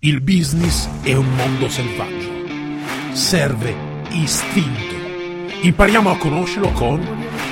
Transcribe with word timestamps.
Il 0.00 0.20
business 0.20 0.88
è 1.02 1.12
un 1.14 1.34
mondo 1.34 1.68
selvaggio. 1.68 3.16
Serve 3.16 3.74
istinto. 4.10 4.94
Impariamo 5.62 6.10
a 6.10 6.16
conoscerlo 6.16 6.70
con 6.70 7.04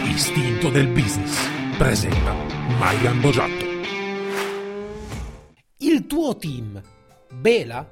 Istinto 0.04 0.70
del 0.70 0.86
Business. 0.86 1.44
Presenta 1.76 2.32
Maigan 2.78 3.20
Bogiatto. 3.20 3.64
Il 5.78 6.06
tuo 6.06 6.36
team 6.36 6.80
bela, 7.32 7.84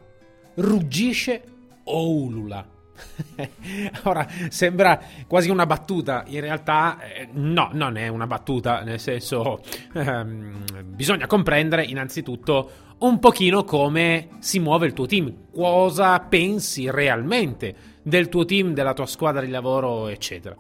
ruggisce 0.55 1.43
o 1.83 2.11
ulula? 2.13 2.65
Ora 4.05 4.25
sembra 4.51 5.01
quasi 5.27 5.51
una 5.51 5.67
battuta, 5.67 6.23
in 6.29 6.41
realtà 6.41 7.01
eh, 7.01 7.29
no, 7.33 7.71
non 7.73 7.97
è 7.97 8.07
una 8.07 8.29
battuta, 8.29 8.83
nel 8.83 9.01
senso 9.01 9.61
ehm, 9.95 10.65
bisogna 10.85 11.27
comprendere 11.27 11.85
innanzitutto 11.85 12.84
un 12.99 13.19
pochino 13.19 13.65
come 13.65 14.29
si 14.39 14.59
muove 14.59 14.87
il 14.87 14.93
tuo 14.93 15.07
team, 15.07 15.33
cosa 15.53 16.19
pensi 16.21 16.91
realmente 16.91 17.75
del 18.03 18.29
tuo 18.29 18.45
team, 18.45 18.73
della 18.73 18.95
tua 18.95 19.07
squadra 19.07 19.43
di 19.43 19.51
lavoro, 19.51 20.09
eccetera. 20.09 20.57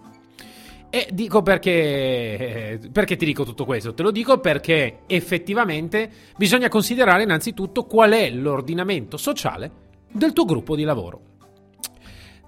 E 0.90 1.08
dico 1.10 1.42
perché, 1.42 2.78
perché 2.92 3.16
ti 3.16 3.24
dico 3.24 3.44
tutto 3.44 3.64
questo? 3.64 3.94
Te 3.94 4.02
lo 4.04 4.12
dico 4.12 4.38
perché 4.38 5.00
effettivamente 5.06 6.08
bisogna 6.36 6.68
considerare 6.68 7.24
innanzitutto 7.24 7.84
qual 7.84 8.12
è 8.12 8.30
l'ordinamento 8.30 9.16
sociale 9.16 9.70
del 10.12 10.32
tuo 10.32 10.44
gruppo 10.44 10.76
di 10.76 10.84
lavoro. 10.84 11.33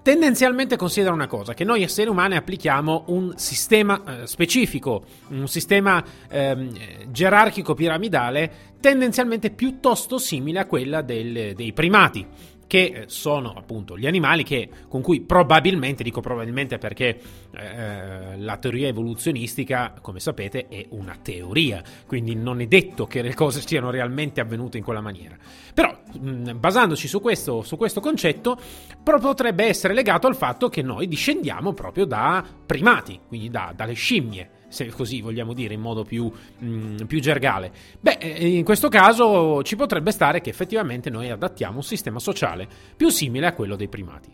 Tendenzialmente 0.07 0.77
considera 0.77 1.13
una 1.13 1.27
cosa, 1.27 1.53
che 1.53 1.65
noi 1.65 1.83
esseri 1.83 2.09
umani 2.09 2.37
applichiamo 2.37 3.07
un 3.09 3.33
sistema 3.35 4.21
eh, 4.23 4.27
specifico, 4.29 5.03
un 5.31 5.49
sistema 5.49 6.01
eh, 6.29 6.69
gerarchico 7.09 7.75
piramidale 7.75 8.75
tendenzialmente 8.79 9.51
piuttosto 9.51 10.19
simile 10.19 10.61
a 10.61 10.67
quella 10.67 11.03
del, 11.03 11.55
dei 11.57 11.73
primati 11.73 12.25
che 12.67 12.85
eh, 12.85 13.05
sono 13.07 13.53
appunto 13.57 13.97
gli 13.97 14.07
animali 14.07 14.43
che, 14.43 14.69
con 14.89 15.01
cui 15.03 15.21
probabilmente, 15.21 16.03
dico 16.03 16.21
probabilmente 16.21 16.79
perché 16.79 17.21
eh, 17.53 18.39
la 18.39 18.57
teoria 18.57 18.89
evoluzionistica, 18.89 19.95
come 20.01 20.21
sapete, 20.21 20.67
è 20.69 20.87
una 20.91 21.17
teoria, 21.21 21.83
quindi 22.07 22.35
non 22.35 22.61
è 22.61 22.67
detto 22.67 23.07
che 23.07 23.23
le 23.23 23.35
cose 23.35 23.61
siano 23.61 23.91
realmente 23.91 24.41
avvenute 24.41 24.79
in 24.79 24.85
quella 24.85 25.01
maniera. 25.01 25.37
Però, 25.73 25.97
mh, 26.19 26.59
basandoci 26.59 27.09
su 27.09 27.21
questo, 27.21 27.63
su 27.63 27.77
questo 27.77 28.01
concetto, 28.01 28.59
potrebbe 29.03 29.65
essere 29.65 29.95
legato 29.95 30.27
al 30.27 30.37
fatto 30.37 30.69
che 30.69 30.83
noi 30.83 31.07
discendiamo 31.09 31.73
proprio 31.73 32.05
da 32.05 32.45
primati, 32.67 33.21
quindi 33.29 33.49
da, 33.51 33.73
dalle 33.75 33.95
scimmie 33.95 34.56
se 34.69 34.87
così 34.89 35.21
vogliamo 35.21 35.53
dire 35.53 35.75
in 35.75 35.81
modo 35.81 36.05
più, 36.05 36.31
mh, 36.59 36.67
mm, 36.67 36.97
più 37.07 37.21
gergale. 37.21 37.73
Beh, 38.01 38.19
eh, 38.21 38.49
in 38.49 38.65
questo 38.65 38.89
caso 38.89 39.63
ci 39.63 39.77
potrebbe 39.77 40.11
stare 40.11 40.41
che 40.41 40.51
effettivamente 40.51 41.11
noi 41.11 41.31
adattiamo 41.31 41.77
un 41.77 41.83
sistema 41.83 42.19
sociale 42.19 42.69
più 42.97 43.09
simile 43.09 43.47
a 43.47 43.53
quello 43.53 43.77
dei 43.77 43.89
primati. 43.89 44.33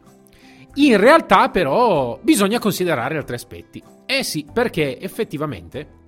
In 0.75 0.97
realtà 0.97 1.51
però 1.51 2.19
bisogna 2.23 2.59
considerare 2.59 3.17
altri 3.17 3.35
aspetti. 3.35 3.83
Eh 4.07 4.23
sì, 4.23 4.47
perché 4.51 4.99
effettivamente 4.99 6.01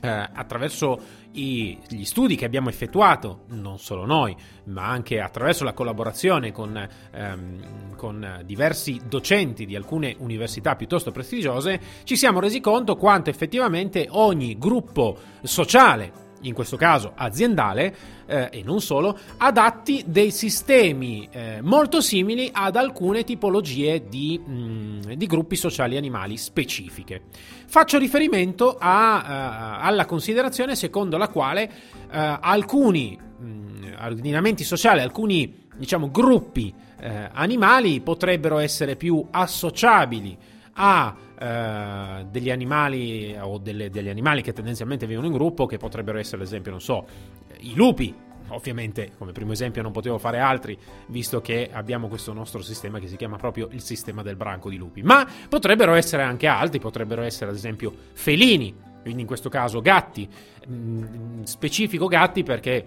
eh, 0.00 0.08
attraverso 0.08 0.98
i, 1.32 1.78
gli 1.88 2.04
studi 2.04 2.36
che 2.36 2.44
abbiamo 2.44 2.68
effettuato, 2.68 3.44
non 3.48 3.78
solo 3.78 4.04
noi, 4.04 4.34
ma 4.64 4.88
anche 4.88 5.20
attraverso 5.20 5.64
la 5.64 5.72
collaborazione 5.72 6.52
con, 6.52 6.88
ehm, 7.12 7.94
con 7.96 8.42
diversi 8.44 9.00
docenti 9.06 9.66
di 9.66 9.76
alcune 9.76 10.14
università 10.18 10.76
piuttosto 10.76 11.12
prestigiose, 11.12 11.80
ci 12.04 12.16
siamo 12.16 12.40
resi 12.40 12.60
conto 12.60 12.96
quanto 12.96 13.30
effettivamente 13.30 14.06
ogni 14.10 14.56
gruppo 14.58 15.18
sociale 15.42 16.25
in 16.42 16.54
questo 16.54 16.76
caso 16.76 17.12
aziendale 17.14 17.94
eh, 18.26 18.48
e 18.50 18.62
non 18.62 18.80
solo, 18.80 19.18
adatti 19.38 20.04
dei 20.06 20.30
sistemi 20.30 21.28
eh, 21.30 21.60
molto 21.62 22.00
simili 22.00 22.50
ad 22.52 22.76
alcune 22.76 23.24
tipologie 23.24 24.08
di, 24.08 24.40
mh, 24.44 24.52
mm, 24.52 25.00
di, 25.12 25.26
gruppi 25.26 25.56
sociali 25.56 25.96
animali 25.96 26.36
specifiche. 26.36 27.22
Faccio 27.66 27.98
riferimento 27.98 28.76
a, 28.78 29.78
uh, 29.80 29.86
alla 29.86 30.04
considerazione 30.04 30.76
secondo 30.76 31.16
la 31.16 31.28
quale 31.28 31.64
uh, 31.64 32.08
alcuni 32.10 33.16
mh, 33.18 33.44
mm, 33.44 33.84
ordinamenti 34.02 34.64
sociali, 34.64 35.00
alcuni 35.00 35.64
diciamo, 35.76 36.10
gruppi 36.10 36.72
uh, 36.72 37.04
animali 37.32 38.00
potrebbero 38.00 38.58
essere 38.58 38.96
più 38.96 39.24
associabili 39.30 40.36
a 40.74 41.14
Uh, 41.38 42.24
degli 42.30 42.50
animali 42.50 43.36
o 43.38 43.58
delle, 43.58 43.90
degli 43.90 44.08
animali 44.08 44.40
che 44.40 44.54
tendenzialmente 44.54 45.06
vivono 45.06 45.26
in 45.26 45.34
gruppo, 45.34 45.66
che 45.66 45.76
potrebbero 45.76 46.18
essere, 46.18 46.38
ad 46.38 46.46
esempio, 46.46 46.70
non 46.70 46.80
so, 46.80 47.06
i 47.58 47.74
lupi. 47.74 48.14
Ovviamente, 48.48 49.10
come 49.18 49.32
primo 49.32 49.52
esempio, 49.52 49.82
non 49.82 49.92
potevo 49.92 50.18
fare 50.18 50.38
altri, 50.38 50.78
visto 51.08 51.40
che 51.40 51.68
abbiamo 51.70 52.08
questo 52.08 52.32
nostro 52.32 52.62
sistema 52.62 53.00
che 53.00 53.08
si 53.08 53.16
chiama 53.16 53.36
proprio 53.36 53.68
il 53.72 53.82
sistema 53.82 54.22
del 54.22 54.36
branco 54.36 54.70
di 54.70 54.76
lupi. 54.76 55.02
Ma 55.02 55.26
potrebbero 55.48 55.94
essere 55.94 56.22
anche 56.22 56.46
altri, 56.46 56.78
potrebbero 56.78 57.22
essere, 57.22 57.50
ad 57.50 57.56
esempio, 57.56 57.92
felini, 58.12 58.74
quindi 59.02 59.22
in 59.22 59.26
questo 59.26 59.48
caso 59.48 59.80
gatti, 59.80 60.28
mm, 60.68 61.42
specifico 61.42 62.06
gatti 62.06 62.42
perché 62.44 62.84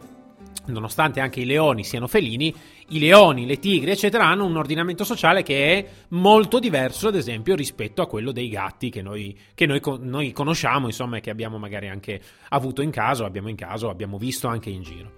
nonostante 0.66 1.20
anche 1.20 1.42
i 1.42 1.46
leoni 1.46 1.84
siano 1.84 2.08
felini, 2.08 2.54
i 2.90 3.00
leoni, 3.00 3.46
le 3.46 3.60
tigri, 3.60 3.92
eccetera, 3.92 4.26
hanno 4.26 4.46
un 4.46 4.58
ordinamento 4.58 5.04
sociale 5.04 5.44
che 5.44 5.78
è 5.78 5.86
molto 6.10 6.60
diverso, 6.60 7.08
ad 7.08 7.16
esempio, 7.16 7.56
rispetto 7.56 8.02
a 8.02 8.08
quello 8.08 8.32
dei 8.32 8.50
gatti 8.50 8.90
che 8.90 9.02
noi, 9.02 9.38
che 9.54 9.66
noi, 9.66 9.82
noi 10.00 10.32
conosciamo, 10.32 10.88
insomma, 10.88 11.18
e 11.18 11.22
che 11.22 11.30
abbiamo 11.30 11.58
magari 11.58 11.90
anche 11.90 12.22
avuto 12.50 12.82
in 12.82 12.92
caso, 12.92 13.26
abbiamo 13.26 13.50
in 13.50 13.56
caso, 13.56 13.90
abbiamo 13.90 14.18
visto 14.18 14.48
anche 14.48 14.70
in 14.70 14.82
giro. 14.82 15.14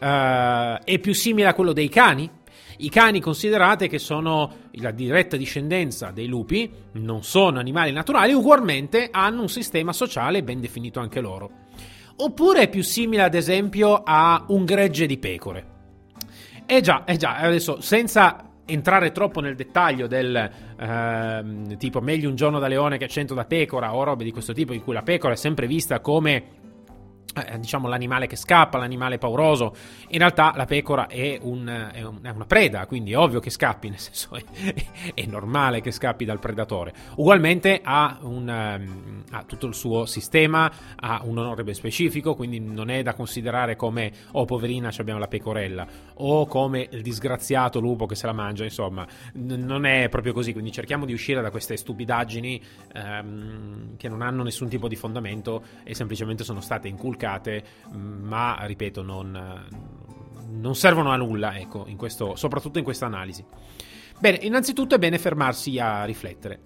Uh, 0.00 0.82
è 0.82 0.98
più 1.00 1.14
simile 1.14 1.48
a 1.48 1.54
quello 1.54 1.72
dei 1.72 1.88
cani? 1.88 2.28
I 2.78 2.88
cani 2.90 3.20
considerate 3.20 3.86
che 3.86 4.00
sono 4.00 4.52
la 4.72 4.90
diretta 4.90 5.36
discendenza 5.36 6.10
dei 6.10 6.26
lupi, 6.26 6.68
non 6.92 7.22
sono 7.22 7.60
animali 7.60 7.92
naturali, 7.92 8.32
ugualmente 8.32 9.08
hanno 9.12 9.42
un 9.42 9.48
sistema 9.48 9.92
sociale 9.92 10.42
ben 10.42 10.60
definito 10.60 10.98
anche 10.98 11.20
loro. 11.20 11.50
Oppure 12.16 12.62
è 12.62 12.68
più 12.68 12.82
simile, 12.82 13.22
ad 13.22 13.34
esempio, 13.34 14.02
a 14.04 14.44
un 14.48 14.64
gregge 14.64 15.06
di 15.06 15.18
pecore. 15.18 15.72
Eh 16.66 16.80
già, 16.80 17.04
eh 17.04 17.16
già, 17.16 17.36
adesso 17.36 17.80
senza 17.80 18.50
entrare 18.66 19.12
troppo 19.12 19.40
nel 19.40 19.56
dettaglio 19.56 20.06
del 20.06 20.50
eh, 20.78 21.76
tipo 21.76 22.00
meglio 22.00 22.28
un 22.30 22.36
giorno 22.36 22.58
da 22.58 22.66
leone 22.66 22.96
che 22.96 23.08
cento 23.08 23.34
da 23.34 23.44
pecora 23.44 23.94
o 23.94 24.02
robe 24.02 24.24
di 24.24 24.32
questo 24.32 24.54
tipo 24.54 24.72
in 24.72 24.82
cui 24.82 24.94
la 24.94 25.02
pecora 25.02 25.34
è 25.34 25.36
sempre 25.36 25.66
vista 25.66 26.00
come 26.00 26.62
eh, 27.34 27.58
diciamo 27.58 27.88
l'animale 27.88 28.26
che 28.26 28.36
scappa, 28.36 28.78
l'animale 28.78 29.18
pauroso. 29.18 29.74
In 30.08 30.18
realtà 30.18 30.52
la 30.54 30.66
pecora 30.66 31.08
è, 31.08 31.38
un, 31.42 31.90
è, 31.92 32.02
un, 32.02 32.20
è 32.22 32.30
una 32.30 32.44
preda, 32.44 32.86
quindi 32.86 33.12
è 33.12 33.18
ovvio 33.18 33.40
che 33.40 33.50
scappi, 33.50 33.88
nel 33.90 33.98
senso 33.98 34.36
è, 34.36 34.44
è 35.14 35.26
normale 35.26 35.80
che 35.80 35.90
scappi 35.90 36.24
dal 36.24 36.38
predatore. 36.38 36.92
Ugualmente 37.16 37.80
ha, 37.82 38.18
un, 38.22 38.48
um, 38.48 39.24
ha, 39.30 39.42
tutto 39.42 39.66
il 39.66 39.74
suo 39.74 40.06
sistema, 40.06 40.70
ha 40.94 41.22
un 41.24 41.38
onore 41.38 41.64
ben 41.64 41.74
specifico, 41.74 42.36
quindi 42.36 42.60
non 42.60 42.88
è 42.88 43.02
da 43.02 43.14
considerare 43.14 43.74
come, 43.74 44.12
oh 44.32 44.44
poverina, 44.44 44.92
abbiamo 44.96 45.18
la 45.18 45.26
pecorella, 45.26 45.86
o 46.14 46.46
come 46.46 46.86
il 46.90 47.02
disgraziato 47.02 47.80
lupo 47.80 48.06
che 48.06 48.14
se 48.14 48.26
la 48.26 48.32
mangia, 48.32 48.62
insomma, 48.62 49.04
n- 49.34 49.64
non 49.64 49.86
è 49.86 50.08
proprio 50.08 50.32
così, 50.32 50.52
quindi 50.52 50.70
cerchiamo 50.70 51.04
di 51.04 51.12
uscire 51.12 51.42
da 51.42 51.50
queste 51.50 51.76
stupidaggini 51.76 52.62
um, 52.94 53.96
che 53.96 54.08
non 54.08 54.22
hanno 54.22 54.44
nessun 54.44 54.68
tipo 54.68 54.86
di 54.86 54.94
fondamento 54.94 55.64
e 55.82 55.94
semplicemente 55.94 56.44
sono 56.44 56.60
state 56.60 56.86
inculcate 56.86 57.22
complicate, 57.24 57.64
ma 57.92 58.58
ripeto, 58.62 59.02
non, 59.02 59.66
non 60.50 60.74
servono 60.74 61.10
a 61.10 61.16
nulla, 61.16 61.56
ecco, 61.56 61.84
in 61.86 61.96
questo, 61.96 62.36
soprattutto 62.36 62.78
in 62.78 62.84
questa 62.84 63.06
analisi. 63.06 63.44
Bene, 64.18 64.38
innanzitutto 64.42 64.94
è 64.94 64.98
bene 64.98 65.18
fermarsi 65.18 65.78
a 65.78 66.04
riflettere. 66.04 66.60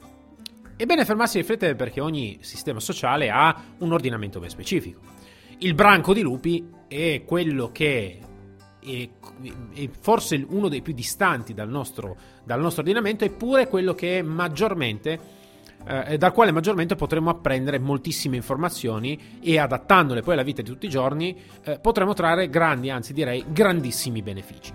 È 0.76 0.84
bene 0.84 1.04
fermarsi 1.04 1.38
a 1.38 1.40
riflettere 1.40 1.74
perché 1.74 2.00
ogni 2.00 2.38
sistema 2.40 2.80
sociale 2.80 3.30
ha 3.30 3.64
un 3.78 3.92
ordinamento 3.92 4.38
ben 4.38 4.50
specifico. 4.50 5.00
Il 5.58 5.74
branco 5.74 6.12
di 6.12 6.20
lupi 6.20 6.70
è 6.86 7.24
quello 7.24 7.72
che 7.72 8.20
è, 8.80 9.08
è 9.74 9.88
forse 10.00 10.44
uno 10.48 10.68
dei 10.68 10.82
più 10.82 10.92
distanti 10.92 11.52
dal 11.52 11.68
nostro, 11.68 12.16
dal 12.44 12.60
nostro 12.60 12.82
ordinamento, 12.82 13.24
eppure 13.24 13.66
quello 13.66 13.94
che 13.94 14.22
maggiormente 14.22 15.36
eh, 15.88 16.18
dal 16.18 16.32
quale 16.32 16.52
maggiormente 16.52 16.94
potremo 16.94 17.30
apprendere 17.30 17.78
moltissime 17.78 18.36
informazioni 18.36 19.38
e 19.40 19.58
adattandole 19.58 20.22
poi 20.22 20.34
alla 20.34 20.42
vita 20.42 20.62
di 20.62 20.68
tutti 20.68 20.86
i 20.86 20.90
giorni 20.90 21.36
eh, 21.64 21.78
potremo 21.78 22.12
trarre 22.12 22.50
grandi, 22.50 22.90
anzi 22.90 23.12
direi 23.12 23.44
grandissimi 23.48 24.22
benefici. 24.22 24.72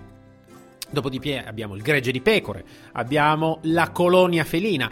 Dopodiché 0.90 1.44
abbiamo 1.44 1.74
il 1.74 1.82
gregge 1.82 2.12
di 2.12 2.20
pecore, 2.20 2.64
abbiamo 2.92 3.58
la 3.62 3.90
colonia 3.90 4.44
felina. 4.44 4.90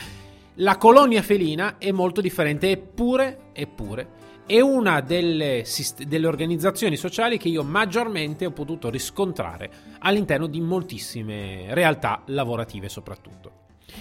La 0.56 0.76
colonia 0.76 1.22
felina 1.22 1.78
è 1.78 1.90
molto 1.92 2.20
differente, 2.20 2.70
eppure, 2.70 3.50
eppure 3.52 4.20
è 4.46 4.60
una 4.60 5.00
delle, 5.00 5.64
delle, 6.06 6.26
organizzazioni 6.26 6.96
sociali 6.96 7.38
che 7.38 7.48
io 7.48 7.62
maggiormente 7.62 8.44
ho 8.44 8.50
potuto 8.50 8.90
riscontrare 8.90 9.70
all'interno 10.00 10.46
di 10.46 10.60
moltissime 10.60 11.72
realtà 11.74 12.22
lavorative 12.26 12.88
soprattutto. 12.88 13.51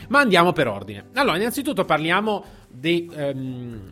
Ma 0.09 0.19
andiamo 0.19 0.51
per 0.51 0.67
ordine. 0.67 1.05
Allora, 1.13 1.37
innanzitutto 1.37 1.85
parliamo 1.85 2.43
di, 2.69 3.09
um, 3.13 3.91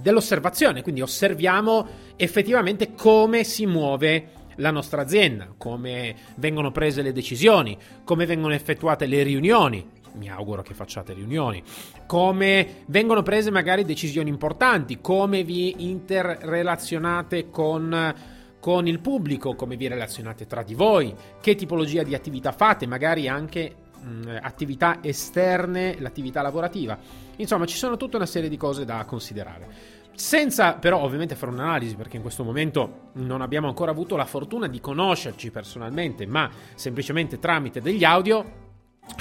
dell'osservazione, 0.00 0.82
quindi 0.82 1.00
osserviamo 1.00 1.86
effettivamente 2.16 2.94
come 2.94 3.44
si 3.44 3.66
muove 3.66 4.38
la 4.56 4.70
nostra 4.70 5.02
azienda, 5.02 5.52
come 5.56 6.14
vengono 6.36 6.70
prese 6.70 7.02
le 7.02 7.12
decisioni, 7.12 7.76
come 8.04 8.26
vengono 8.26 8.54
effettuate 8.54 9.06
le 9.06 9.22
riunioni. 9.22 9.98
Mi 10.12 10.28
auguro 10.28 10.62
che 10.62 10.74
facciate 10.74 11.12
riunioni, 11.12 11.62
come 12.06 12.82
vengono 12.86 13.22
prese 13.22 13.50
magari 13.52 13.84
decisioni 13.84 14.28
importanti, 14.28 14.98
come 15.00 15.44
vi 15.44 15.88
interrelazionate 15.88 17.48
con, 17.48 18.14
con 18.58 18.88
il 18.88 18.98
pubblico, 18.98 19.54
come 19.54 19.76
vi 19.76 19.86
relazionate 19.86 20.46
tra 20.46 20.64
di 20.64 20.74
voi, 20.74 21.14
che 21.40 21.54
tipologia 21.54 22.02
di 22.02 22.14
attività 22.16 22.50
fate, 22.50 22.86
magari 22.86 23.28
anche 23.28 23.74
mh, 24.00 24.38
attività 24.42 24.98
esterne, 25.02 25.96
l'attività 26.00 26.42
lavorativa. 26.42 26.98
Insomma, 27.36 27.66
ci 27.66 27.76
sono 27.76 27.96
tutta 27.96 28.16
una 28.16 28.26
serie 28.26 28.48
di 28.48 28.56
cose 28.56 28.84
da 28.84 29.04
considerare. 29.04 29.98
Senza 30.14 30.74
però 30.74 31.00
ovviamente 31.00 31.34
fare 31.34 31.52
un'analisi, 31.52 31.94
perché 31.94 32.16
in 32.16 32.22
questo 32.22 32.44
momento 32.44 33.10
non 33.14 33.40
abbiamo 33.40 33.68
ancora 33.68 33.90
avuto 33.90 34.16
la 34.16 34.26
fortuna 34.26 34.66
di 34.66 34.80
conoscerci 34.80 35.50
personalmente, 35.50 36.26
ma 36.26 36.50
semplicemente 36.74 37.38
tramite 37.38 37.80
degli 37.80 38.04
audio, 38.04 38.68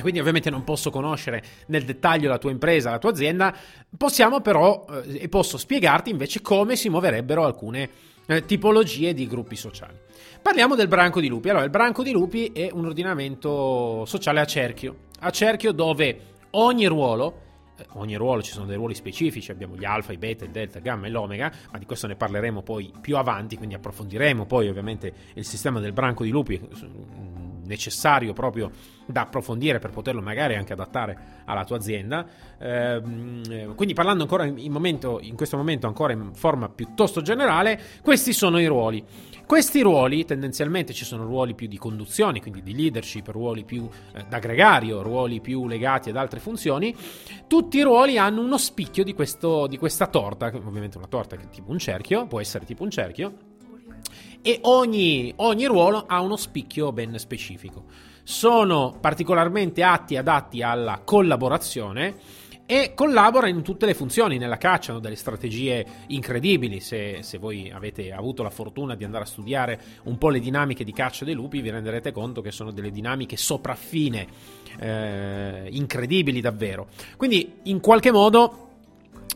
quindi 0.02 0.20
ovviamente 0.20 0.50
non 0.50 0.64
posso 0.64 0.90
conoscere 0.90 1.44
nel 1.68 1.86
dettaglio 1.86 2.30
la 2.30 2.38
tua 2.38 2.52
impresa, 2.52 2.90
la 2.90 3.00
tua 3.00 3.12
azienda, 3.12 3.56
possiamo 3.98 4.42
però 4.42 4.86
eh, 5.06 5.24
e 5.24 5.30
posso 5.30 5.58
spiegarti 5.58 6.10
invece 6.10 6.42
come 6.42 6.76
si 6.76 6.90
muoverebbero 6.90 7.46
alcune 7.46 7.90
eh, 8.30 8.46
tipologie 8.46 9.14
di 9.14 9.28
gruppi 9.28 9.56
sociali. 9.56 9.98
Parliamo 10.42 10.76
del 10.76 10.88
branco 10.88 11.20
di 11.20 11.28
lupi. 11.28 11.50
Allora, 11.50 11.66
il 11.66 11.72
branco 11.72 12.04
di 12.04 12.12
lupi 12.12 12.52
è 12.54 12.70
un 12.72 12.86
ordinamento 12.86 14.06
sociale 14.06 14.40
a 14.40 14.46
cerchio, 14.46 14.96
a 15.20 15.32
cerchio 15.32 15.72
dove 15.72 16.20
ogni 16.52 16.86
ruolo 16.86 17.48
eh, 17.80 17.86
ogni 17.94 18.16
ruolo 18.16 18.42
ci 18.42 18.52
sono 18.52 18.66
dei 18.66 18.76
ruoli 18.76 18.94
specifici, 18.94 19.52
abbiamo 19.52 19.76
gli 19.76 19.86
alfa, 19.86 20.14
i 20.14 20.18
beta, 20.18 20.46
il 20.46 20.52
delta, 20.52 20.78
il 20.78 20.84
gamma 20.84 21.08
e 21.08 21.10
l'omega, 21.10 21.52
ma 21.72 21.78
di 21.78 21.86
questo 21.86 22.08
ne 22.08 22.16
parleremo 22.16 22.62
poi 22.62 22.92
più 23.02 23.18
avanti, 23.18 23.56
quindi 23.58 23.76
approfondiremo 23.76 24.46
poi 24.46 24.68
ovviamente 24.68 25.14
il 25.34 25.46
sistema 25.46 25.80
del 25.80 25.94
branco 25.94 26.24
di 26.24 26.30
lupi 26.30 26.60
necessario 27.70 28.34
proprio 28.34 28.72
da 29.06 29.22
approfondire 29.22 29.80
per 29.80 29.92
poterlo 29.92 30.22
magari 30.22 30.56
anche 30.56 30.74
adattare 30.74 31.18
alla 31.46 31.64
tua 31.64 31.78
azienda. 31.78 32.26
Ehm, 32.60 33.76
quindi 33.76 33.94
parlando 33.94 34.24
ancora 34.24 34.46
in, 34.46 34.72
momento, 34.72 35.20
in 35.22 35.36
questo 35.36 35.56
momento 35.56 35.88
ancora 35.88 36.14
in 36.14 36.34
forma 36.34 36.68
piuttosto 36.70 37.22
generale, 37.22 37.80
questi 38.02 38.34
sono 38.34 38.60
i 38.60 38.68
ruoli. 38.68 39.04
Questi 39.46 39.82
ruoli 39.82 40.26
tendenzialmente 40.26 40.94
ci 40.94 41.06
sono 41.06 41.26
ruoli 41.26 41.56
più 41.56 41.68
di 41.68 41.78
conduzione, 41.78 42.40
quindi 42.40 42.62
di 42.62 42.76
leadership, 42.76 43.28
ruoli 43.30 43.64
più 43.64 43.90
eh, 44.14 44.26
d'aggregario, 44.30 45.02
ruoli 45.02 45.42
più 45.42 45.66
legati 45.66 46.10
ad 46.10 46.18
altre 46.18 46.40
funzioni. 46.40 46.96
Tutti 47.48 47.78
i 47.78 47.82
ruoli 47.82 48.20
hanno 48.20 48.42
uno 48.42 48.58
spicchio 48.58 49.04
di, 49.04 49.14
questo, 49.14 49.66
di 49.66 49.78
questa 49.78 50.06
torta, 50.06 50.52
ovviamente 50.54 50.98
una 50.98 51.08
torta 51.08 51.36
che 51.36 51.46
è 51.46 51.50
tipo 51.50 51.72
un 51.72 51.80
cerchio, 51.80 52.28
può 52.28 52.40
essere 52.40 52.66
tipo 52.66 52.84
un 52.84 52.92
cerchio, 52.92 53.49
e 54.42 54.60
ogni, 54.64 55.34
ogni 55.38 55.66
ruolo 55.66 56.06
ha 56.08 56.22
uno 56.22 56.36
spicchio 56.36 56.92
ben 56.92 57.18
specifico. 57.18 57.86
Sono 58.24 58.98
particolarmente 59.00 59.84
atti 59.84 60.16
adatti 60.16 60.62
alla 60.62 61.02
collaborazione 61.04 62.16
e 62.72 62.94
collabora 62.94 63.48
in 63.48 63.64
tutte 63.64 63.88
le 63.88 63.96
funzioni, 63.96 64.38
nella 64.38 64.58
caccia, 64.58 64.92
hanno 64.92 65.00
delle 65.00 65.16
strategie 65.16 65.84
incredibili, 66.10 66.80
se, 66.80 67.24
se, 67.24 67.40
voi 67.40 67.72
avete 67.72 68.12
avuto 68.12 68.44
la 68.44 68.52
fortuna 68.52 68.94
di 68.94 69.04
andare 69.04 69.24
a 69.24 69.28
studiare 69.28 69.82
un 70.04 70.20
po' 70.20 70.30
le 70.30 70.40
dinamiche 70.40 70.84
di 70.84 70.94
caccia 70.94 71.26
dei 71.26 71.34
lupi 71.34 71.62
vi 71.62 71.72
renderete 71.72 72.12
conto 72.12 72.42
che 72.42 72.52
sono 72.52 72.70
delle 72.70 72.92
dinamiche 72.92 73.38
sopraffine, 73.38 74.28
eh, 74.80 75.68
incredibili 75.72 76.42
davvero. 76.42 76.90
Quindi 77.18 77.54
in 77.64 77.80
qualche 77.80 78.12
modo 78.12 78.68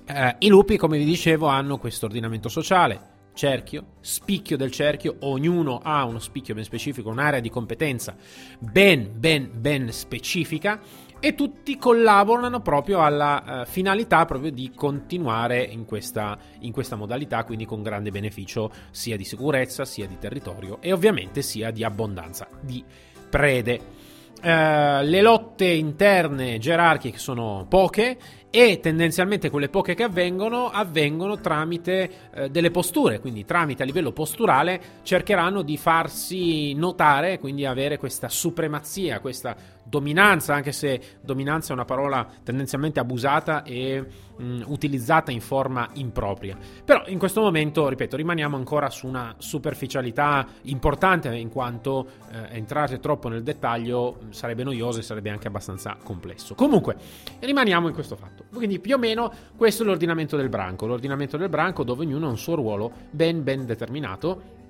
eh, 0.05 0.35
i 0.37 0.47
lupi, 0.47 0.77
come 0.77 0.99
vi 0.99 1.05
dicevo, 1.05 1.47
hanno 1.47 1.79
questo 1.79 2.05
ordinamento 2.05 2.49
sociale, 2.49 3.12
cerchio, 3.33 3.85
spicchio 3.99 4.57
del 4.57 4.71
cerchio, 4.71 5.17
ognuno 5.21 5.79
ha 5.83 6.03
uno 6.05 6.19
spicchio 6.19 6.53
ben 6.53 6.63
specifico, 6.63 7.09
un'area 7.09 7.39
di 7.39 7.49
competenza 7.49 8.15
ben, 8.59 9.11
ben, 9.15 9.49
ben 9.53 9.91
specifica 9.91 10.79
e 11.19 11.35
tutti 11.35 11.77
collaborano 11.77 12.59
proprio 12.59 13.01
alla 13.01 13.61
uh, 13.61 13.65
finalità 13.65 14.25
proprio 14.25 14.51
di 14.51 14.71
continuare 14.75 15.63
in 15.63 15.85
questa, 15.85 16.37
in 16.59 16.73
questa 16.73 16.97
modalità, 16.97 17.45
quindi 17.45 17.65
con 17.65 17.81
grande 17.81 18.11
beneficio 18.11 18.69
sia 18.91 19.15
di 19.15 19.23
sicurezza, 19.23 19.85
sia 19.85 20.05
di 20.05 20.17
territorio 20.19 20.81
e 20.81 20.91
ovviamente 20.91 21.41
sia 21.41 21.71
di 21.71 21.83
abbondanza 21.83 22.47
di 22.59 22.83
prede. 23.29 24.11
Uh, 24.43 25.01
le 25.05 25.21
lotte 25.21 25.63
interne 25.63 26.57
gerarchiche 26.57 27.17
sono 27.17 27.65
poche 27.69 28.17
e 28.49 28.81
tendenzialmente 28.81 29.49
quelle 29.49 29.69
poche 29.69 29.95
che 29.95 30.03
avvengono 30.03 30.69
avvengono 30.69 31.39
tramite 31.39 32.11
uh, 32.35 32.47
delle 32.49 32.69
posture, 32.69 33.21
quindi 33.21 33.45
tramite 33.45 33.83
a 33.83 33.85
livello 33.85 34.11
posturale 34.11 34.81
cercheranno 35.03 35.61
di 35.61 35.77
farsi 35.77 36.73
notare, 36.73 37.39
quindi 37.39 37.65
avere 37.65 37.97
questa 37.97 38.27
supremazia, 38.27 39.21
questa 39.21 39.55
dominanza, 39.83 40.53
anche 40.53 40.71
se 40.71 41.01
dominanza 41.21 41.69
è 41.69 41.73
una 41.73 41.85
parola 41.85 42.27
tendenzialmente 42.43 42.99
abusata 42.99 43.63
e 43.63 44.03
mh, 44.35 44.63
utilizzata 44.67 45.31
in 45.31 45.41
forma 45.41 45.89
impropria. 45.93 46.57
Però 46.83 47.03
in 47.07 47.17
questo 47.17 47.41
momento, 47.41 47.87
ripeto, 47.87 48.15
rimaniamo 48.15 48.55
ancora 48.55 48.89
su 48.89 49.07
una 49.07 49.35
superficialità 49.37 50.47
importante 50.63 51.33
in 51.35 51.49
quanto 51.49 52.07
eh, 52.31 52.55
entrare 52.55 52.99
troppo 52.99 53.27
nel 53.27 53.43
dettaglio 53.43 54.19
sarebbe 54.29 54.63
noioso 54.63 54.99
e 54.99 55.03
sarebbe 55.03 55.29
anche 55.29 55.47
abbastanza 55.47 55.97
complesso. 56.03 56.55
Comunque, 56.55 56.95
rimaniamo 57.39 57.87
in 57.87 57.93
questo 57.93 58.15
fatto. 58.15 58.45
Quindi 58.53 58.79
più 58.79 58.95
o 58.95 58.97
meno 58.97 59.31
questo 59.55 59.83
è 59.83 59.85
l'ordinamento 59.85 60.37
del 60.37 60.49
branco, 60.49 60.85
l'ordinamento 60.85 61.37
del 61.37 61.49
branco 61.49 61.83
dove 61.83 62.03
ognuno 62.03 62.27
ha 62.27 62.29
un 62.29 62.37
suo 62.37 62.55
ruolo 62.55 62.91
ben 63.11 63.43
ben 63.43 63.65
determinato 63.65 64.61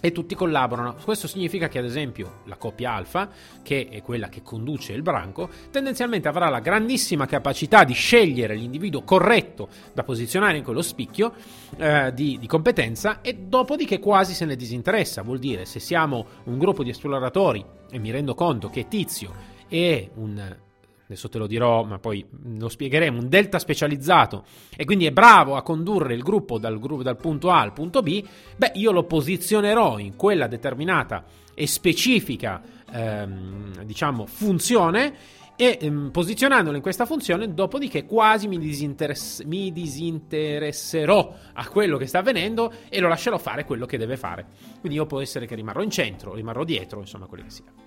e 0.00 0.12
tutti 0.12 0.34
collaborano. 0.34 0.96
Questo 1.02 1.28
significa 1.28 1.68
che, 1.68 1.78
ad 1.78 1.84
esempio, 1.84 2.40
la 2.46 2.56
coppia 2.56 2.92
alfa, 2.92 3.28
che 3.62 3.88
è 3.90 4.02
quella 4.02 4.28
che 4.28 4.42
conduce 4.42 4.92
il 4.92 5.02
branco, 5.02 5.48
tendenzialmente 5.70 6.28
avrà 6.28 6.48
la 6.48 6.60
grandissima 6.60 7.26
capacità 7.26 7.84
di 7.84 7.92
scegliere 7.92 8.54
l'individuo 8.54 9.02
corretto 9.02 9.68
da 9.92 10.02
posizionare 10.02 10.56
in 10.56 10.64
quello 10.64 10.82
spicchio 10.82 11.32
eh, 11.76 12.12
di, 12.14 12.38
di, 12.38 12.46
competenza 12.46 13.20
e 13.20 13.34
dopodiché 13.34 13.98
quasi 13.98 14.34
se 14.34 14.44
ne 14.44 14.56
disinteressa. 14.56 15.22
Vuol 15.22 15.38
dire, 15.38 15.64
se 15.64 15.80
siamo 15.80 16.26
un 16.44 16.58
gruppo 16.58 16.82
di 16.82 16.90
esploratori 16.90 17.64
e 17.90 17.98
mi 17.98 18.10
rendo 18.10 18.34
conto 18.34 18.68
che 18.68 18.88
Tizio 18.88 19.32
è 19.68 20.08
un 20.14 20.56
adesso 21.10 21.28
te 21.28 21.38
lo 21.38 21.48
dirò, 21.48 21.82
ma 21.82 21.98
poi 21.98 22.24
lo 22.56 22.68
spiegheremo, 22.68 23.18
un 23.18 23.28
delta 23.28 23.58
specializzato 23.58 24.44
e 24.76 24.84
quindi 24.84 25.06
è 25.06 25.10
bravo 25.10 25.56
a 25.56 25.62
condurre 25.62 26.14
il 26.14 26.22
gruppo 26.22 26.58
dal, 26.58 26.78
dal 26.78 27.16
punto 27.16 27.50
A 27.50 27.60
al 27.60 27.72
punto 27.72 28.00
B, 28.00 28.24
beh, 28.56 28.72
io 28.74 28.92
lo 28.92 29.04
posizionerò 29.04 29.98
in 29.98 30.14
quella 30.14 30.46
determinata 30.46 31.24
e 31.52 31.66
specifica, 31.66 32.62
ehm, 32.92 33.82
diciamo, 33.82 34.24
funzione 34.26 35.38
e 35.56 35.78
ehm, 35.80 36.10
posizionandolo 36.12 36.76
in 36.76 36.82
questa 36.82 37.06
funzione, 37.06 37.52
dopodiché 37.52 38.06
quasi 38.06 38.46
mi, 38.46 38.58
disinteress- 38.58 39.42
mi, 39.42 39.72
disinteresserò 39.72 41.34
a 41.54 41.68
quello 41.68 41.98
che 41.98 42.06
sta 42.06 42.20
avvenendo 42.20 42.72
e 42.88 43.00
lo 43.00 43.08
lascerò 43.08 43.36
fare 43.36 43.64
quello 43.64 43.84
che 43.84 43.98
deve 43.98 44.16
fare. 44.16 44.46
Quindi 44.78 44.96
io 44.96 45.06
può 45.06 45.20
essere 45.20 45.46
che 45.46 45.56
rimarrò 45.56 45.82
in 45.82 45.90
centro, 45.90 46.34
rimarrò 46.34 46.62
dietro, 46.62 47.00
insomma, 47.00 47.26
quello 47.26 47.42
che 47.42 47.50
sia. 47.50 47.79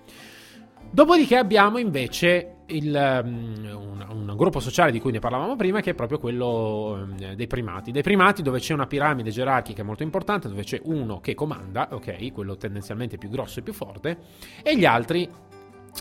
Dopodiché 0.94 1.36
abbiamo 1.36 1.78
invece 1.78 2.58
il, 2.66 3.20
um, 3.24 4.06
un, 4.08 4.26
un, 4.28 4.36
gruppo 4.36 4.60
sociale 4.60 4.92
di 4.92 5.00
cui 5.00 5.10
ne 5.10 5.18
parlavamo 5.18 5.56
prima, 5.56 5.80
che 5.80 5.90
è 5.90 5.94
proprio 5.94 6.20
quello 6.20 7.02
um, 7.02 7.34
dei 7.34 7.48
primati. 7.48 7.90
Dei 7.90 8.02
primati 8.02 8.42
dove 8.42 8.60
c'è 8.60 8.74
una 8.74 8.86
piramide 8.86 9.30
gerarchica 9.30 9.82
molto 9.82 10.04
importante, 10.04 10.48
dove 10.48 10.62
c'è 10.62 10.80
uno 10.84 11.18
che 11.18 11.34
comanda, 11.34 11.88
ok, 11.90 12.32
quello 12.32 12.56
tendenzialmente 12.56 13.18
più 13.18 13.28
grosso 13.28 13.58
e 13.58 13.62
più 13.62 13.72
forte, 13.72 14.18
e 14.62 14.76
gli 14.78 14.84
altri 14.84 15.28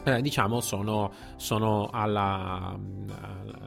eh, 0.04 0.22
diciamo 0.22 0.62
sono, 0.62 1.12
sono 1.38 1.90
alla, 1.92 2.78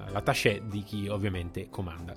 alla 0.07 0.21
taché 0.21 0.63
di 0.71 0.85
chi 0.85 1.09
ovviamente 1.09 1.69
comanda. 1.69 2.15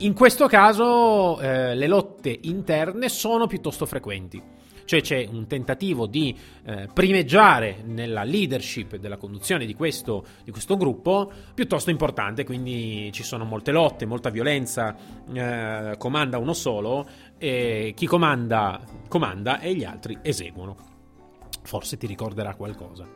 In 0.00 0.12
questo 0.12 0.48
caso 0.48 1.40
eh, 1.40 1.74
le 1.74 1.86
lotte 1.86 2.38
interne 2.42 3.08
sono 3.08 3.46
piuttosto 3.46 3.86
frequenti 3.86 4.59
cioè 4.90 5.02
c'è 5.02 5.28
un 5.30 5.46
tentativo 5.46 6.08
di 6.08 6.36
eh, 6.64 6.88
primeggiare 6.92 7.80
nella 7.84 8.24
leadership 8.24 8.96
della 8.96 9.18
conduzione 9.18 9.64
di 9.64 9.72
questo, 9.72 10.26
di 10.42 10.50
questo, 10.50 10.76
gruppo 10.76 11.30
piuttosto 11.54 11.90
importante, 11.90 12.42
quindi 12.42 13.08
ci 13.12 13.22
sono 13.22 13.44
molte 13.44 13.70
lotte, 13.70 14.04
molta 14.04 14.30
violenza, 14.30 14.96
eh, 15.32 15.94
comanda 15.96 16.38
uno 16.38 16.54
solo, 16.54 17.06
e 17.38 17.92
chi 17.94 18.06
comanda 18.06 18.80
comanda 19.06 19.60
e 19.60 19.76
gli 19.76 19.84
altri 19.84 20.18
eseguono. 20.22 20.74
Forse 21.62 21.96
ti 21.96 22.08
ricorderà 22.08 22.56
qualcosa. 22.56 23.06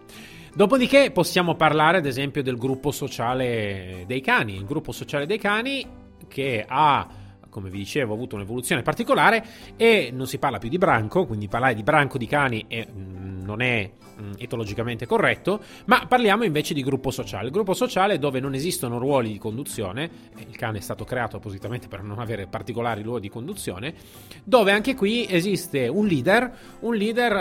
Dopodiché 0.55 1.11
possiamo 1.11 1.57
parlare 1.57 1.99
ad 1.99 2.07
esempio 2.07 2.45
del 2.45 2.57
gruppo 2.57 2.93
sociale 2.93 4.05
dei 4.07 4.21
cani, 4.21 4.55
il 4.55 4.65
gruppo 4.65 4.93
sociale 4.93 5.27
dei 5.27 5.39
cani 5.39 5.85
che 6.29 6.65
ha 6.67 7.09
come 7.55 7.71
vi 7.71 7.79
dicevo, 7.79 8.11
ha 8.11 8.17
avuto 8.17 8.35
un'evoluzione 8.35 8.83
particolare 8.83 9.45
e 9.77 10.11
non 10.13 10.27
si 10.27 10.39
parla 10.39 10.59
più 10.59 10.69
di 10.69 10.77
branco, 10.77 11.25
quindi 11.25 11.47
parlare 11.47 11.75
di 11.75 11.85
branco 11.85 12.19
di 12.19 12.27
cani 12.27 12.65
è, 12.67 12.85
mm, 12.85 13.45
non 13.45 13.63
è 13.63 13.89
mm, 14.21 14.33
etologicamente 14.39 15.07
corretto, 15.07 15.63
ma 15.85 16.05
parliamo 16.09 16.43
invece 16.43 16.75
di 16.75 16.83
gruppo 16.83 17.13
sociale. 17.13 17.51
Gruppo 17.51 17.73
sociale 17.73 18.19
dove 18.19 18.41
non 18.41 18.55
esistono 18.55 18.99
ruoli 18.99 19.31
di 19.31 19.39
conduzione, 19.39 20.11
il 20.37 20.57
cane 20.57 20.79
è 20.79 20.81
stato 20.81 21.05
creato 21.05 21.37
appositamente 21.37 21.87
per 21.87 22.03
non 22.03 22.19
avere 22.19 22.49
particolari 22.49 23.03
ruoli 23.03 23.21
di 23.21 23.29
conduzione, 23.29 23.95
dove 24.43 24.73
anche 24.73 24.97
qui 24.97 25.25
esiste 25.31 25.87
un 25.87 26.07
leader, 26.07 26.53
un 26.81 26.97
leader 26.97 27.33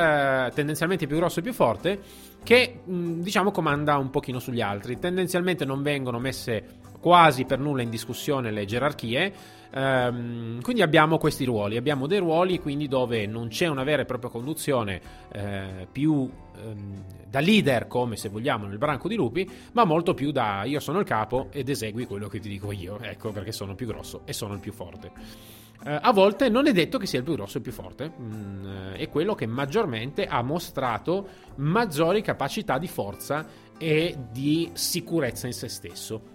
eh, 0.47 0.51
tendenzialmente 0.53 1.07
più 1.07 1.15
grosso 1.15 1.39
e 1.39 1.41
più 1.41 1.53
forte, 1.53 1.99
che 2.43 2.81
mm, 2.87 3.21
diciamo 3.21 3.49
comanda 3.49 3.97
un 3.97 4.11
pochino 4.11 4.37
sugli 4.37 4.61
altri. 4.61 4.99
Tendenzialmente 4.99 5.65
non 5.65 5.81
vengono 5.81 6.19
messe 6.19 6.81
quasi 7.03 7.43
per 7.43 7.59
nulla 7.59 7.81
in 7.81 7.89
discussione 7.89 8.49
le 8.49 8.63
gerarchie. 8.63 9.33
Ehm, 9.75 10.61
quindi 10.61 10.81
abbiamo 10.81 11.17
questi 11.17 11.43
ruoli, 11.43 11.75
abbiamo 11.75 12.07
dei 12.07 12.19
ruoli 12.19 12.59
quindi 12.59 12.87
dove 12.87 13.25
non 13.25 13.49
c'è 13.49 13.67
una 13.67 13.83
vera 13.83 14.03
e 14.03 14.05
propria 14.05 14.29
conduzione 14.29 15.01
eh, 15.33 15.85
più 15.91 16.29
ehm, 16.55 17.03
da 17.27 17.41
leader 17.41 17.87
come 17.87 18.15
se 18.15 18.29
vogliamo 18.29 18.67
nel 18.67 18.77
branco 18.77 19.09
di 19.09 19.15
lupi, 19.15 19.49
ma 19.73 19.83
molto 19.83 20.13
più 20.13 20.31
da 20.31 20.63
io 20.63 20.79
sono 20.79 20.99
il 20.99 21.05
capo 21.05 21.47
ed 21.51 21.67
esegui 21.67 22.05
quello 22.05 22.29
che 22.29 22.39
ti 22.39 22.47
dico 22.47 22.71
io, 22.71 22.99
ecco 23.01 23.31
perché 23.31 23.51
sono 23.51 23.75
più 23.75 23.87
grosso 23.87 24.21
e 24.23 24.31
sono 24.31 24.53
il 24.53 24.61
più 24.61 24.71
forte. 24.71 25.11
Eh, 25.85 25.99
a 26.01 26.13
volte 26.13 26.47
non 26.47 26.67
è 26.67 26.71
detto 26.71 26.97
che 26.97 27.05
sia 27.05 27.19
il 27.19 27.25
più 27.25 27.33
grosso 27.33 27.55
e 27.55 27.57
il 27.57 27.63
più 27.63 27.73
forte, 27.73 28.13
mm, 28.17 28.65
eh, 28.65 28.93
è 28.93 29.09
quello 29.09 29.35
che 29.35 29.45
maggiormente 29.45 30.25
ha 30.25 30.41
mostrato 30.41 31.27
maggiori 31.55 32.21
capacità 32.21 32.77
di 32.77 32.87
forza 32.87 33.45
e 33.77 34.15
di 34.31 34.69
sicurezza 34.71 35.47
in 35.47 35.53
se 35.53 35.67
stesso. 35.67 36.33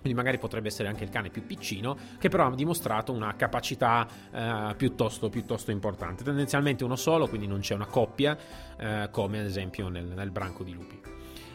Quindi 0.00 0.14
magari 0.14 0.38
potrebbe 0.38 0.68
essere 0.68 0.88
anche 0.88 1.04
il 1.04 1.10
cane 1.10 1.30
più 1.30 1.44
piccino, 1.44 1.96
che 2.18 2.28
però 2.28 2.46
ha 2.46 2.54
dimostrato 2.54 3.12
una 3.12 3.34
capacità 3.36 4.06
eh, 4.32 4.74
piuttosto, 4.76 5.28
piuttosto, 5.28 5.70
importante. 5.70 6.24
Tendenzialmente 6.24 6.84
uno 6.84 6.96
solo, 6.96 7.26
quindi 7.26 7.46
non 7.46 7.60
c'è 7.60 7.74
una 7.74 7.86
coppia, 7.86 8.36
eh, 8.78 9.08
come 9.10 9.40
ad 9.40 9.46
esempio 9.46 9.88
nel, 9.88 10.04
nel 10.04 10.30
branco 10.30 10.62
di 10.62 10.72
lupi. 10.72 11.00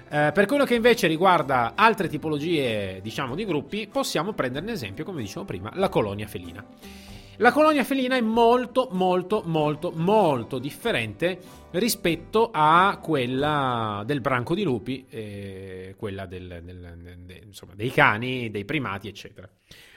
Eh, 0.09 0.31
per 0.31 0.45
quello 0.45 0.65
che 0.65 0.75
invece 0.75 1.07
riguarda 1.07 1.73
altre 1.75 2.07
tipologie, 2.07 2.99
diciamo, 3.01 3.33
di 3.33 3.45
gruppi, 3.45 3.87
possiamo 3.87 4.33
prendere 4.33 4.65
un 4.65 4.71
esempio, 4.71 5.03
come 5.05 5.21
dicevo 5.21 5.45
prima, 5.45 5.71
la 5.73 5.89
colonia 5.89 6.27
felina. 6.27 6.63
La 7.37 7.51
colonia 7.51 7.83
felina 7.83 8.15
è 8.15 8.21
molto, 8.21 8.89
molto, 8.91 9.41
molto, 9.45 9.91
molto 9.95 10.59
differente 10.59 11.39
rispetto 11.71 12.51
a 12.53 12.99
quella 13.01 14.03
del 14.05 14.21
branco 14.21 14.53
di 14.53 14.61
lupi, 14.61 15.05
eh, 15.09 15.95
quella 15.97 16.27
del, 16.27 16.61
del, 16.63 17.17
de, 17.25 17.41
insomma, 17.43 17.73
dei 17.73 17.89
cani, 17.89 18.51
dei 18.51 18.65
primati, 18.65 19.07
eccetera. 19.07 19.49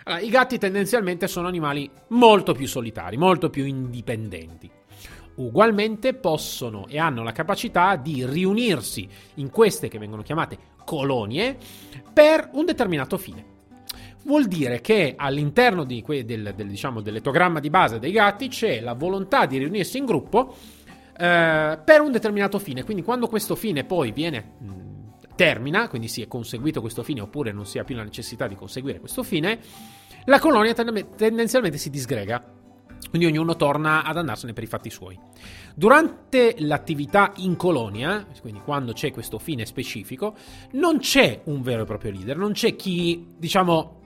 Allora, 0.04 0.22
I 0.22 0.30
gatti 0.30 0.56
tendenzialmente 0.56 1.28
sono 1.28 1.46
animali 1.46 1.90
molto 2.08 2.54
più 2.54 2.66
solitari, 2.66 3.18
molto 3.18 3.50
più 3.50 3.66
indipendenti. 3.66 4.70
Ugualmente 5.34 6.14
possono 6.14 6.86
e 6.88 6.98
hanno 6.98 7.22
la 7.22 7.32
capacità 7.32 7.96
di 7.96 8.24
riunirsi 8.24 9.06
in 9.34 9.50
queste 9.50 9.88
che 9.88 9.98
vengono 9.98 10.22
chiamate 10.22 10.56
colonie 10.86 11.58
per 12.14 12.48
un 12.52 12.64
determinato 12.64 13.18
fine 13.18 13.55
vuol 14.26 14.46
dire 14.46 14.80
che 14.80 15.14
all'interno 15.16 15.84
di 15.84 16.02
que- 16.02 16.24
del, 16.24 16.52
del, 16.54 16.66
diciamo, 16.66 17.00
dell'etogramma 17.00 17.60
di 17.60 17.70
base 17.70 17.98
dei 17.98 18.12
gatti 18.12 18.48
c'è 18.48 18.80
la 18.80 18.92
volontà 18.92 19.46
di 19.46 19.58
riunirsi 19.58 19.96
in 19.98 20.04
gruppo 20.04 20.54
eh, 21.16 21.78
per 21.82 22.00
un 22.00 22.12
determinato 22.12 22.58
fine. 22.58 22.84
Quindi 22.84 23.02
quando 23.02 23.28
questo 23.28 23.54
fine 23.54 23.84
poi 23.84 24.10
viene 24.12 24.56
mh, 24.58 25.34
termina, 25.36 25.88
quindi 25.88 26.08
si 26.08 26.20
è 26.20 26.28
conseguito 26.28 26.80
questo 26.80 27.02
fine 27.02 27.20
oppure 27.20 27.52
non 27.52 27.64
si 27.64 27.78
ha 27.78 27.84
più 27.84 27.94
la 27.94 28.02
necessità 28.02 28.46
di 28.46 28.56
conseguire 28.56 28.98
questo 28.98 29.22
fine, 29.22 29.58
la 30.24 30.40
colonia 30.40 30.74
tendenzialmente 30.74 31.78
si 31.78 31.88
disgrega. 31.88 32.54
Quindi 33.08 33.28
ognuno 33.28 33.54
torna 33.54 34.02
ad 34.02 34.16
andarsene 34.16 34.52
per 34.52 34.64
i 34.64 34.66
fatti 34.66 34.90
suoi. 34.90 35.16
Durante 35.74 36.56
l'attività 36.58 37.32
in 37.36 37.54
colonia, 37.54 38.26
quindi 38.40 38.60
quando 38.64 38.92
c'è 38.94 39.12
questo 39.12 39.38
fine 39.38 39.64
specifico, 39.64 40.34
non 40.72 40.98
c'è 40.98 41.42
un 41.44 41.62
vero 41.62 41.82
e 41.82 41.84
proprio 41.84 42.10
leader, 42.10 42.36
non 42.36 42.52
c'è 42.52 42.74
chi, 42.74 43.34
diciamo, 43.38 44.05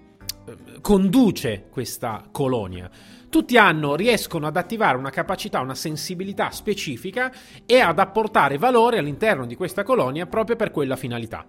conduce 0.81 1.67
questa 1.71 2.25
colonia. 2.31 2.91
Tutti 3.29 3.57
hanno, 3.57 3.95
riescono 3.95 4.47
ad 4.47 4.57
attivare 4.57 4.97
una 4.97 5.11
capacità, 5.11 5.61
una 5.61 5.75
sensibilità 5.75 6.51
specifica 6.51 7.33
e 7.65 7.79
ad 7.79 7.99
apportare 7.99 8.59
valore 8.59 8.99
all'interno 8.99 9.47
di 9.47 9.55
questa 9.55 9.85
colonia 9.85 10.27
proprio 10.27 10.57
per 10.57 10.71
quella 10.71 10.97
finalità. 10.97 11.47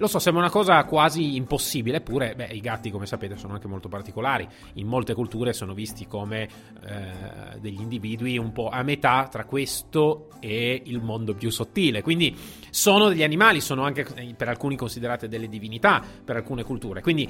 Lo 0.00 0.06
so, 0.06 0.18
sembra 0.18 0.40
una 0.40 0.50
cosa 0.50 0.82
quasi 0.84 1.36
impossibile, 1.36 1.98
eppure 1.98 2.34
beh, 2.34 2.46
i 2.52 2.60
gatti, 2.60 2.90
come 2.90 3.04
sapete, 3.04 3.36
sono 3.36 3.52
anche 3.52 3.68
molto 3.68 3.90
particolari. 3.90 4.48
In 4.74 4.86
molte 4.86 5.12
culture 5.12 5.52
sono 5.52 5.74
visti 5.74 6.06
come 6.06 6.48
eh, 6.86 7.58
degli 7.60 7.82
individui 7.82 8.38
un 8.38 8.50
po' 8.50 8.70
a 8.70 8.82
metà 8.82 9.28
tra 9.30 9.44
questo 9.44 10.30
e 10.40 10.80
il 10.86 11.02
mondo 11.02 11.34
più 11.34 11.50
sottile. 11.50 12.00
Quindi 12.00 12.34
sono 12.70 13.10
degli 13.10 13.22
animali, 13.22 13.60
sono 13.60 13.84
anche 13.84 14.06
eh, 14.14 14.32
per 14.34 14.48
alcuni 14.48 14.74
considerate 14.74 15.28
delle 15.28 15.50
divinità 15.50 16.02
per 16.24 16.36
alcune 16.36 16.62
culture. 16.62 17.02
Quindi 17.02 17.28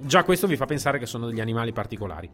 già 0.00 0.24
questo 0.24 0.48
vi 0.48 0.56
fa 0.56 0.64
pensare 0.64 0.98
che 0.98 1.06
sono 1.06 1.28
degli 1.28 1.40
animali 1.40 1.72
particolari. 1.72 2.28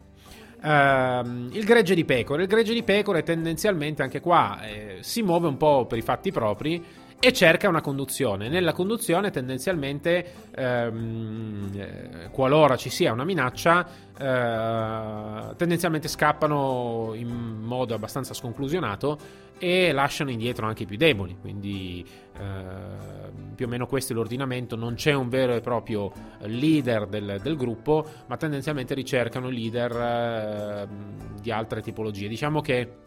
Uh, 0.63 1.51
il 1.53 1.65
gregge 1.67 1.95
di 1.95 2.07
pecore. 2.07 2.45
Il 2.45 2.49
gregge 2.49 2.73
di 2.73 2.83
pecore 2.85 3.23
tendenzialmente 3.23 4.03
anche 4.03 4.21
qua 4.21 4.63
eh, 4.63 4.99
si 5.03 5.21
muove 5.21 5.47
un 5.47 5.59
po' 5.59 5.85
per 5.85 5.99
i 5.99 6.03
fatti 6.03 6.33
propri 6.33 6.83
e 7.19 7.33
cerca 7.33 7.69
una 7.69 7.81
conduzione. 7.81 8.49
Nella 8.49 8.73
conduzione 8.73 9.31
tendenzialmente, 9.31 10.33
ehm, 10.55 11.71
eh, 11.75 12.29
qualora 12.31 12.77
ci 12.77 12.91
sia 12.91 13.13
una 13.13 13.25
minaccia, 13.25 13.87
eh, 14.19 15.57
tendenzialmente 15.57 16.09
scappano 16.09 17.13
in 17.15 17.29
modo 17.63 17.95
abbastanza 17.95 18.35
sconclusionato 18.35 19.19
e 19.59 19.93
lasciano 19.93 20.31
indietro 20.31 20.67
anche 20.67 20.83
i 20.83 20.87
più 20.87 20.97
deboli. 20.97 21.37
Quindi 21.41 22.05
eh, 22.37 23.31
più 23.55 23.67
o 23.67 23.69
meno 23.69 23.87
questo 23.87 24.13
è 24.13 24.17
l'ordinamento, 24.17 24.77
non 24.77 24.95
c'è 24.95 25.13
un 25.15 25.29
vero 25.29 25.55
e 25.55 25.61
proprio 25.61 26.13
leader 26.41 27.07
del, 27.07 27.41
del 27.43 27.57
gruppo, 27.57 28.07
ma 28.27 28.37
tendenzialmente 28.37 28.95
ricercano 28.95 29.49
leader 29.49 29.93
eh, 29.93 30.89
di 31.41 31.51
altre 31.51 31.81
tipologie. 31.81 32.29
Diciamo 32.29 32.61
che 32.61 33.03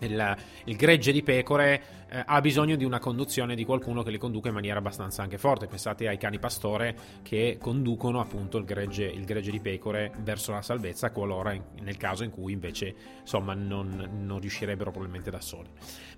il, 0.00 0.36
il, 0.64 0.76
gregge 0.76 1.12
di 1.12 1.22
pecore 1.22 1.82
eh, 2.08 2.22
ha 2.24 2.40
bisogno 2.40 2.76
di 2.76 2.84
una 2.84 2.98
conduzione 2.98 3.54
di 3.54 3.64
qualcuno 3.64 4.02
che 4.02 4.10
li 4.10 4.18
conduca 4.18 4.48
in 4.48 4.54
maniera 4.54 4.78
abbastanza 4.78 5.22
anche 5.22 5.38
forte. 5.38 5.66
Pensate 5.66 6.08
ai 6.08 6.18
cani 6.18 6.38
pastore 6.38 6.96
che 7.22 7.58
conducono 7.60 8.20
appunto 8.20 8.58
il 8.58 8.64
gregge, 8.64 9.04
il 9.04 9.24
gregge 9.24 9.50
di 9.50 9.60
pecore 9.60 10.12
verso 10.18 10.52
la 10.52 10.62
salvezza, 10.62 11.10
qualora 11.10 11.52
in, 11.52 11.62
nel 11.82 11.96
caso 11.96 12.24
in 12.24 12.30
cui 12.30 12.52
invece 12.52 12.94
insomma 13.20 13.54
non, 13.54 14.10
non, 14.24 14.40
riuscirebbero 14.40 14.90
probabilmente 14.90 15.30
da 15.30 15.40
soli. 15.40 15.68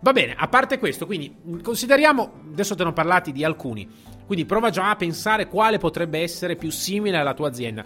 Va 0.01 0.13
bene, 0.13 0.35
a 0.37 0.49
parte 0.49 0.79
questo, 0.79 1.07
quindi 1.07 1.35
consideriamo, 1.63 2.43
adesso 2.51 2.75
te 2.75 2.83
ne 2.83 2.91
ho 2.91 2.93
parlati 2.93 3.33
di 3.33 3.45
alcuni, 3.45 3.89
quindi 4.27 4.45
prova 4.45 4.71
già 4.71 4.91
a 4.91 4.97
pensare 4.97 5.47
quale 5.47 5.79
potrebbe 5.79 6.21
essere 6.21 6.57
più 6.57 6.71
simile 6.71 7.19
alla 7.19 7.35
tua 7.35 7.49
azienda. 7.49 7.85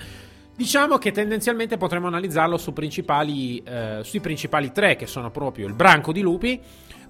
Diciamo 0.61 0.99
che 0.99 1.11
tendenzialmente 1.11 1.79
potremmo 1.79 2.09
analizzarlo 2.09 2.59
su 2.59 2.75
principali, 2.75 3.63
eh, 3.63 4.01
sui 4.03 4.21
principali 4.21 4.73
tre, 4.73 4.95
che 4.95 5.07
sono 5.07 5.31
proprio 5.31 5.67
il 5.67 5.73
branco 5.73 6.13
di 6.13 6.21
lupi, 6.21 6.61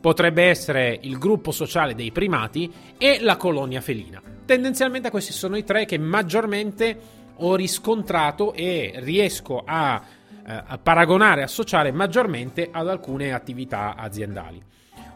potrebbe 0.01 0.45
essere 0.45 0.97
il 1.03 1.19
gruppo 1.19 1.51
sociale 1.51 1.97
dei 1.97 2.13
primati 2.13 2.73
e 2.97 3.19
la 3.21 3.37
colonia 3.37 3.81
felina. 3.81 4.23
Tendenzialmente 4.45 5.11
questi 5.11 5.33
sono 5.33 5.57
i 5.57 5.65
tre 5.65 5.85
che 5.85 5.99
maggiormente 5.99 6.97
ho 7.39 7.57
riscontrato 7.57 8.53
e 8.53 8.93
riesco 8.99 9.65
a, 9.67 10.01
eh, 10.47 10.63
a 10.67 10.79
paragonare, 10.79 11.43
associare 11.43 11.91
maggiormente 11.91 12.69
ad 12.71 12.89
alcune 12.89 13.33
attività 13.33 13.97
aziendali. 13.97 14.63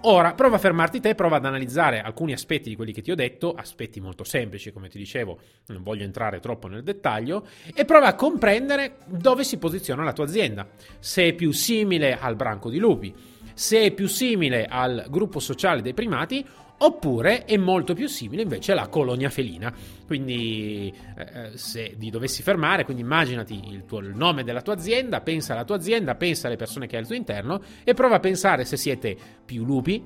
Ora, 0.07 0.35
prova 0.35 0.57
a 0.57 0.59
fermarti 0.59 1.01
te, 1.01 1.15
prova 1.15 1.37
ad 1.37 1.47
analizzare 1.47 2.03
alcuni 2.03 2.35
aspetti 2.35 2.69
di 2.69 2.77
quelli 2.77 2.93
che 2.93 3.01
ti 3.01 3.11
ho 3.11 3.15
detto, 3.15 3.55
aspetti 3.55 4.01
molto 4.01 4.23
semplici, 4.23 4.71
come 4.71 4.91
ti 4.91 4.99
dicevo, 4.99 5.39
non 5.69 5.83
voglio 5.83 6.05
entrare 6.05 6.41
troppo 6.41 6.67
nel 6.67 6.83
dettaglio, 6.83 7.47
e 7.75 7.87
prova 7.87 8.09
a 8.09 8.15
comprendere 8.15 8.97
dove 9.07 9.45
si 9.45 9.57
posiziona 9.57 10.05
la 10.05 10.13
tua 10.13 10.25
azienda. 10.25 10.69
Se 10.99 11.29
è 11.29 11.33
più 11.33 11.53
simile 11.53 12.19
al 12.19 12.37
branco 12.37 12.69
di 12.69 12.77
lupi, 12.77 13.15
se 13.55 13.81
è 13.81 13.91
più 13.93 14.07
simile 14.07 14.67
al 14.67 15.07
gruppo 15.09 15.41
sociale 15.41 15.81
dei 15.81 15.95
primati 15.95 16.45
oppure 16.85 17.45
è 17.45 17.57
molto 17.57 17.95
più 17.95 18.07
simile 18.09 18.43
invece 18.43 18.73
alla 18.73 18.89
colonia 18.89 19.31
felina. 19.31 19.73
Quindi 20.07 20.93
eh, 21.17 21.23
eh, 21.23 21.57
se 21.57 21.97
ti 21.99 22.11
dovessi 22.11 22.43
fermare, 22.43 22.85
quindi 22.85 23.03
immaginati 23.03 23.69
il, 23.71 23.85
tuo, 23.85 24.01
il, 24.01 24.15
nome 24.15 24.45
della 24.45 24.61
tua 24.61 24.75
azienda, 24.75 25.21
pensa 25.21 25.55
alla 25.55 25.65
tua 25.65 25.77
azienda, 25.77 26.15
pensa 26.15 26.47
alle 26.47 26.57
persone 26.57 26.87
che 26.87 26.97
hai 26.97 27.03
al 27.03 27.09
tuo 27.09 27.17
interno 27.17 27.63
e 27.83 27.95
prova 27.95 28.17
a 28.17 28.21
pensare 28.21 28.65
se 28.65 28.77
siete 28.77 29.17
più 29.45 29.65
lupi, 29.65 30.03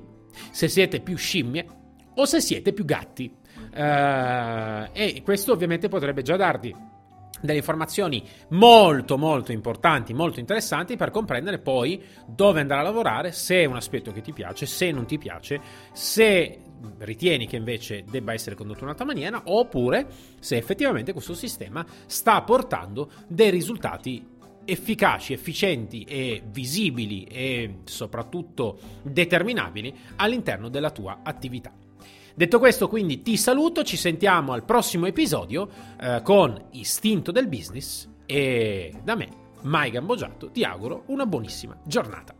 se 0.51 0.67
siete 0.67 1.01
più 1.01 1.17
scimmie 1.17 1.65
o 2.15 2.25
se 2.25 2.39
siete 2.39 2.71
più 2.71 2.85
gatti. 2.85 3.35
Uh, 3.71 4.89
e 4.93 5.21
questo 5.23 5.51
ovviamente 5.51 5.89
potrebbe 5.89 6.21
già 6.21 6.37
darti 6.37 6.73
delle 7.41 7.59
informazioni 7.59 8.23
molto 8.49 9.17
molto 9.17 9.51
importanti, 9.51 10.13
molto 10.13 10.39
interessanti 10.39 10.95
per 10.95 11.11
comprendere 11.11 11.59
poi 11.59 12.03
dove 12.25 12.61
andare 12.61 12.81
a 12.81 12.83
lavorare, 12.83 13.31
se 13.31 13.61
è 13.61 13.65
un 13.65 13.75
aspetto 13.75 14.11
che 14.11 14.21
ti 14.21 14.33
piace, 14.33 14.65
se 14.65 14.91
non 14.91 15.05
ti 15.05 15.17
piace, 15.17 15.59
se 15.93 16.59
ritieni 16.99 17.47
che 17.47 17.55
invece 17.55 18.03
debba 18.09 18.33
essere 18.33 18.55
condotto 18.55 18.79
in 18.79 18.85
un'altra 18.85 19.05
maniera, 19.05 19.41
oppure 19.45 20.07
se 20.39 20.57
effettivamente 20.57 21.13
questo 21.13 21.33
sistema 21.33 21.85
sta 22.05 22.41
portando 22.41 23.11
dei 23.27 23.49
risultati 23.49 24.37
efficaci, 24.65 25.33
efficienti 25.33 26.03
e 26.03 26.43
visibili 26.45 27.23
e 27.23 27.79
soprattutto 27.85 28.77
determinabili 29.01 29.93
all'interno 30.17 30.69
della 30.69 30.91
tua 30.91 31.19
attività. 31.23 31.73
Detto 32.35 32.59
questo, 32.59 32.87
quindi 32.87 33.21
ti 33.21 33.35
saluto, 33.35 33.83
ci 33.83 33.97
sentiamo 33.97 34.53
al 34.53 34.63
prossimo 34.63 35.07
episodio 35.07 35.69
eh, 35.99 36.21
con 36.23 36.67
Istinto 36.71 37.31
del 37.31 37.47
Business 37.47 38.07
e 38.25 38.93
da 39.03 39.15
me, 39.15 39.27
Mai 39.63 39.91
Gambogiato, 39.91 40.49
ti 40.49 40.63
auguro 40.63 41.03
una 41.07 41.25
buonissima 41.25 41.81
giornata. 41.85 42.38